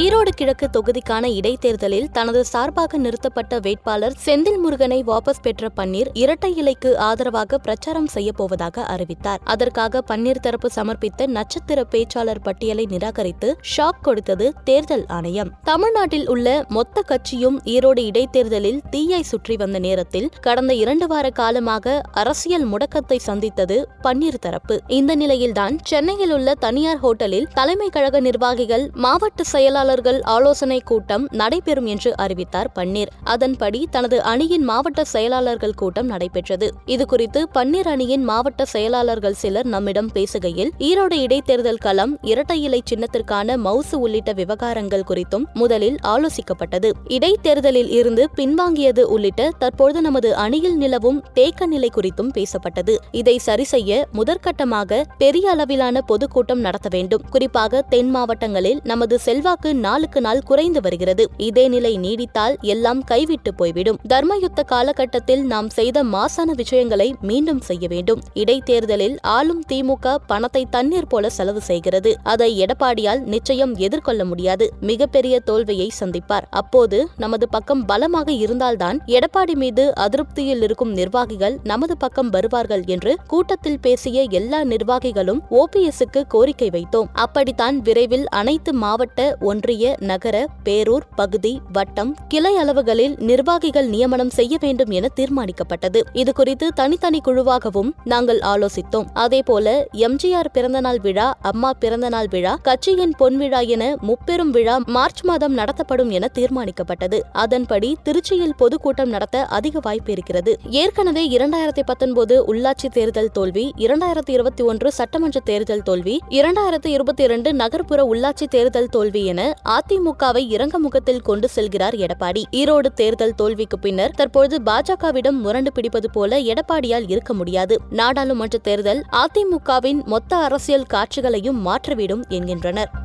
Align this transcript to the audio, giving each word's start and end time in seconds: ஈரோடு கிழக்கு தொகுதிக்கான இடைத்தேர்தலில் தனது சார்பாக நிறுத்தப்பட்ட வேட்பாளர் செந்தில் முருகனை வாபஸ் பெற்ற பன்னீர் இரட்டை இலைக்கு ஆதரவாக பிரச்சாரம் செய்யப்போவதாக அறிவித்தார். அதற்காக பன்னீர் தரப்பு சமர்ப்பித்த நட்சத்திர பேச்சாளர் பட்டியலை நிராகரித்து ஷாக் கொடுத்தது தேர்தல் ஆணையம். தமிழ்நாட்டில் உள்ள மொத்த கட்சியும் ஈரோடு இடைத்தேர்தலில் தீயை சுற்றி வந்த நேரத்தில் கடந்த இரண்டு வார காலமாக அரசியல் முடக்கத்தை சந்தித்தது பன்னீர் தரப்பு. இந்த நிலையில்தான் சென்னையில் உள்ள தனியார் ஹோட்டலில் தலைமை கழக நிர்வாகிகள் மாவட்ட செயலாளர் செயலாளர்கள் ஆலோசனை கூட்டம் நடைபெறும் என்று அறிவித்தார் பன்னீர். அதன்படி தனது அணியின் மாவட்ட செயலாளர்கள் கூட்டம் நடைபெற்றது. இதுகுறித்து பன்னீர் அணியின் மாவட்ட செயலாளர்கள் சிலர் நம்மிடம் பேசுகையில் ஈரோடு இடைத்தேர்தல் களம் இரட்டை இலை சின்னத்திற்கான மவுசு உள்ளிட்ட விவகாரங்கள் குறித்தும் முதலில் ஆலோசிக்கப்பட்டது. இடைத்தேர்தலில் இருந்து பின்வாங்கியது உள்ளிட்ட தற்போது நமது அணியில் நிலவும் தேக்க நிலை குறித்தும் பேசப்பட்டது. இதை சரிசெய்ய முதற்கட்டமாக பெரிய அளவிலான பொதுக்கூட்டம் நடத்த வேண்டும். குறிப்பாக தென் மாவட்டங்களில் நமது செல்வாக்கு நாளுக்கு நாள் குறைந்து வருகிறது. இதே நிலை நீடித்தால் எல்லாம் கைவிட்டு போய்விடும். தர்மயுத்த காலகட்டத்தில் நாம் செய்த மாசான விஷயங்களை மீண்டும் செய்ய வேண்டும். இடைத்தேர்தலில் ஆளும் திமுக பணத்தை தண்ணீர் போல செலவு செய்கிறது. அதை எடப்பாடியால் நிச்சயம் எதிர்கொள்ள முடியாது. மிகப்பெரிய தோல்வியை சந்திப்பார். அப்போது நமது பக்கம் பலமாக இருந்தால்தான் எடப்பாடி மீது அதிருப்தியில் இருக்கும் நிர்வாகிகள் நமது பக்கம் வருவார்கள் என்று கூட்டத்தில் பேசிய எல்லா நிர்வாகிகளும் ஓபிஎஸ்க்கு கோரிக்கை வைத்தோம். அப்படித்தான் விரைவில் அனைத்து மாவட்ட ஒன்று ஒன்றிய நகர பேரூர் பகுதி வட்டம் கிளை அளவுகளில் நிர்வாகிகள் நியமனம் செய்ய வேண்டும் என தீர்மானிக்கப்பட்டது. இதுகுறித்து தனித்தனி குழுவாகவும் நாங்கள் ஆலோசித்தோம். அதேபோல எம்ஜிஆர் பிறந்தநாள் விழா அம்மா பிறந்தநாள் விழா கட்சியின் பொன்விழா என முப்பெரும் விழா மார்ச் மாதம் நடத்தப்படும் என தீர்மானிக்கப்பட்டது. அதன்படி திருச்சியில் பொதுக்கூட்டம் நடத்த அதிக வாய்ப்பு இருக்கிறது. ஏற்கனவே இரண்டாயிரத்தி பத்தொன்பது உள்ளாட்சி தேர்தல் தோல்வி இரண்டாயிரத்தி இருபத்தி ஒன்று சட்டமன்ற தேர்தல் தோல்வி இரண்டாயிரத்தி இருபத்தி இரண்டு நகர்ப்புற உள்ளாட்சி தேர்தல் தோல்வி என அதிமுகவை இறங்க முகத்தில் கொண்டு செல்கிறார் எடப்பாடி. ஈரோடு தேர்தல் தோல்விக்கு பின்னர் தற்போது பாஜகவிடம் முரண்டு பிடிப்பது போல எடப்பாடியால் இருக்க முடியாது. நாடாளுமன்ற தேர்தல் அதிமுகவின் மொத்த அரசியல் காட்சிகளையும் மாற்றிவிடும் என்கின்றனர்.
ஈரோடு 0.00 0.30
கிழக்கு 0.34 0.66
தொகுதிக்கான 0.72 1.24
இடைத்தேர்தலில் 1.38 2.06
தனது 2.12 2.44
சார்பாக 2.44 2.98
நிறுத்தப்பட்ட 2.98 3.58
வேட்பாளர் 3.58 4.14
செந்தில் 4.24 4.58
முருகனை 4.58 4.98
வாபஸ் 5.02 5.42
பெற்ற 5.42 5.68
பன்னீர் 5.76 6.08
இரட்டை 6.12 6.50
இலைக்கு 6.56 6.98
ஆதரவாக 6.98 7.58
பிரச்சாரம் 7.58 8.08
செய்யப்போவதாக 8.14 8.84
அறிவித்தார். 8.84 9.40
அதற்காக 9.44 10.02
பன்னீர் 10.10 10.40
தரப்பு 10.40 10.68
சமர்ப்பித்த 10.76 11.26
நட்சத்திர 11.26 11.84
பேச்சாளர் 11.90 12.40
பட்டியலை 12.42 12.86
நிராகரித்து 12.90 13.58
ஷாக் 13.76 14.00
கொடுத்தது 14.02 14.52
தேர்தல் 14.64 15.04
ஆணையம். 15.08 15.50
தமிழ்நாட்டில் 15.62 16.26
உள்ள 16.28 16.64
மொத்த 16.68 17.02
கட்சியும் 17.02 17.58
ஈரோடு 17.64 18.04
இடைத்தேர்தலில் 18.04 18.80
தீயை 18.90 19.22
சுற்றி 19.22 19.56
வந்த 19.56 19.78
நேரத்தில் 19.78 20.30
கடந்த 20.40 20.74
இரண்டு 20.74 21.06
வார 21.06 21.30
காலமாக 21.30 22.00
அரசியல் 22.12 22.66
முடக்கத்தை 22.66 23.20
சந்தித்தது 23.28 23.78
பன்னீர் 24.02 24.42
தரப்பு. 24.48 24.80
இந்த 25.00 25.14
நிலையில்தான் 25.14 25.78
சென்னையில் 25.82 26.30
உள்ள 26.30 26.54
தனியார் 26.54 27.04
ஹோட்டலில் 27.04 27.48
தலைமை 27.54 27.90
கழக 27.90 28.20
நிர்வாகிகள் 28.20 28.90
மாவட்ட 28.94 29.42
செயலாளர் 29.42 29.80
செயலாளர்கள் 29.82 30.20
ஆலோசனை 30.22 30.80
கூட்டம் 30.80 31.28
நடைபெறும் 31.30 31.86
என்று 31.86 32.10
அறிவித்தார் 32.16 32.68
பன்னீர். 32.74 33.10
அதன்படி 33.24 33.86
தனது 33.90 34.22
அணியின் 34.22 34.62
மாவட்ட 34.62 35.04
செயலாளர்கள் 35.04 35.74
கூட்டம் 35.74 36.06
நடைபெற்றது. 36.06 36.66
இதுகுறித்து 36.86 37.40
பன்னீர் 37.54 37.88
அணியின் 37.88 38.24
மாவட்ட 38.24 38.64
செயலாளர்கள் 38.64 39.36
சிலர் 39.42 39.66
நம்மிடம் 39.66 40.10
பேசுகையில் 40.14 40.70
ஈரோடு 40.88 41.16
இடைத்தேர்தல் 41.24 41.80
களம் 41.80 42.12
இரட்டை 42.22 42.62
இலை 42.62 42.80
சின்னத்திற்கான 42.90 43.56
மவுசு 43.64 43.98
உள்ளிட்ட 44.04 44.32
விவகாரங்கள் 44.32 45.06
குறித்தும் 45.08 45.46
முதலில் 45.54 45.98
ஆலோசிக்கப்பட்டது. 46.02 46.90
இடைத்தேர்தலில் 47.08 47.90
இருந்து 47.90 48.26
பின்வாங்கியது 48.36 49.04
உள்ளிட்ட 49.16 49.50
தற்போது 49.58 50.00
நமது 50.00 50.36
அணியில் 50.36 50.76
நிலவும் 50.76 51.20
தேக்க 51.34 51.66
நிலை 51.66 51.90
குறித்தும் 51.94 52.32
பேசப்பட்டது. 52.38 52.96
இதை 53.10 53.36
சரிசெய்ய 53.38 54.06
முதற்கட்டமாக 54.14 55.02
பெரிய 55.18 55.50
அளவிலான 55.50 56.04
பொதுக்கூட்டம் 56.12 56.64
நடத்த 56.68 56.88
வேண்டும். 56.92 57.26
குறிப்பாக 57.30 57.82
தென் 57.88 58.10
மாவட்டங்களில் 58.10 58.80
நமது 58.84 59.18
செல்வாக்கு 59.28 59.70
நாளுக்கு 59.74 60.20
நாள் 60.20 60.42
குறைந்து 60.42 60.80
வருகிறது. 60.80 61.26
இதே 61.36 61.68
நிலை 61.68 61.98
நீடித்தால் 61.98 62.56
எல்லாம் 62.60 63.04
கைவிட்டு 63.04 63.54
போய்விடும். 63.54 63.98
தர்மயுத்த 64.08 64.62
காலகட்டத்தில் 64.62 65.44
நாம் 65.46 65.70
செய்த 65.70 66.04
மாசான 66.04 66.50
விஷயங்களை 66.54 67.14
மீண்டும் 67.20 67.60
செய்ய 67.60 67.88
வேண்டும். 67.88 68.20
இடைத்தேர்தலில் 68.34 69.16
ஆளும் 69.20 69.62
திமுக 69.72 70.14
பணத்தை 70.26 70.66
தண்ணீர் 70.70 71.06
போல 71.06 71.30
செலவு 71.30 71.60
செய்கிறது. 71.60 72.16
அதை 72.22 72.64
எடப்பாடியால் 72.64 73.20
நிச்சயம் 73.20 73.74
எதிர்கொள்ள 73.74 74.24
முடியாது. 74.24 74.72
மிகப்பெரிய 74.80 75.40
தோல்வியை 75.40 75.90
சந்திப்பார். 76.00 76.46
அப்போது 76.50 77.08
நமது 77.16 77.48
பக்கம் 77.48 77.84
பலமாக 77.84 78.32
இருந்தால்தான் 78.32 78.98
எடப்பாடி 79.06 79.54
மீது 79.54 79.92
அதிருப்தியில் 79.96 80.62
இருக்கும் 80.62 80.92
நிர்வாகிகள் 80.92 81.58
நமது 81.62 81.96
பக்கம் 81.96 82.30
வருவார்கள் 82.30 82.82
என்று 82.86 83.16
கூட்டத்தில் 83.26 83.80
பேசிய 83.80 84.22
எல்லா 84.30 84.62
நிர்வாகிகளும் 84.62 85.40
ஓபிஎஸ்க்கு 85.50 86.22
கோரிக்கை 86.28 86.70
வைத்தோம். 86.70 87.08
அப்படித்தான் 87.12 87.78
விரைவில் 87.78 88.26
அனைத்து 88.28 88.72
மாவட்ட 88.72 89.36
ஒன்று 89.40 89.61
ஒன்றிய 89.62 89.96
நகர 89.98 90.46
பேரூர் 90.64 91.04
பகுதி 91.16 91.60
வட்டம் 91.72 92.16
கிளை 92.28 92.56
அளவுகளில் 92.56 93.16
நிர்வாகிகள் 93.18 93.88
நியமனம் 93.88 94.30
செய்ய 94.30 94.56
வேண்டும் 94.60 94.90
என 94.90 95.08
தீர்மானிக்கப்பட்டது. 95.16 96.00
இதுகுறித்து 96.12 96.68
தனித்தனி 96.74 97.20
குழுவாகவும் 97.24 97.90
நாங்கள் 98.04 98.38
ஆலோசித்தோம். 98.38 99.06
அதேபோல 99.14 99.86
எம்ஜிஆர் 99.92 100.50
பிறந்தநாள் 100.52 100.98
விழா 101.00 101.36
அம்மா 101.40 101.72
பிறந்தநாள் 101.72 102.26
விழா 102.30 102.58
கட்சியின் 102.62 103.14
பொன்விழா 103.18 103.66
என 103.66 103.96
முப்பெரும் 104.00 104.50
விழா 104.50 104.78
மார்ச் 104.86 105.22
மாதம் 105.22 105.52
நடத்தப்படும் 105.52 106.10
என 106.10 106.30
தீர்மானிக்கப்பட்டது. 106.38 107.20
அதன்படி 107.32 107.96
திருச்சியில் 108.04 108.56
பொதுக்கூட்டம் 108.56 109.08
நடத்த 109.08 109.44
அதிக 109.44 109.78
வாய்ப்பு 109.82 110.12
இருக்கிறது. 110.12 110.58
ஏற்கனவே 110.70 111.28
இரண்டாயிரத்தி 111.28 111.84
பத்தொன்பது 111.86 112.54
உள்ளாட்சி 112.54 112.90
தேர்தல் 112.90 113.30
தோல்வி 113.30 113.72
இரண்டாயிரத்தி 113.76 114.30
இருபத்தி 114.30 114.62
ஒன்று 114.62 114.92
சட்டமன்ற 114.92 115.40
தேர்தல் 115.40 115.82
தோல்வி 115.82 116.20
இரண்டாயிரத்தி 116.28 116.86
இருபத்தி 116.86 117.22
இரண்டு 117.22 117.54
நகர்ப்புற 117.54 118.00
உள்ளாட்சி 118.12 118.46
தேர்தல் 118.50 118.88
தோல்வி 118.88 119.24
என 119.24 119.40
அதிமுகவை 119.64 120.48
இறங்க 120.48 120.78
முகத்தில் 120.78 121.20
கொண்டு 121.20 121.48
செல்கிறார் 121.56 121.94
எடப்பாடி. 121.94 122.42
ஈரோடு 122.50 122.86
தேர்தல் 122.86 123.34
தோல்விக்கு 123.34 123.78
பின்னர் 123.78 124.10
தற்போது 124.10 124.62
பாஜகவிடம் 124.66 125.40
முரண்டு 125.40 125.72
பிடிப்பது 125.72 126.10
போல 126.10 126.38
எடப்பாடியால் 126.38 127.10
இருக்க 127.10 127.34
முடியாது. 127.34 127.80
நாடாளுமன்ற 127.90 128.58
தேர்தல் 128.58 129.04
அதிமுகவின் 129.12 130.04
மொத்த 130.04 130.36
அரசியல் 130.36 130.82
காட்சிகளையும் 130.82 131.66
மாற்றிவிடும் 131.66 132.22
என்கின்றனர். 132.28 133.01